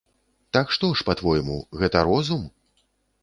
[0.55, 2.41] Так што ж па-твойму, гэта розум?